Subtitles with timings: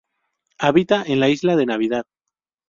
[0.57, 2.07] Habita en la Isla de Navidad.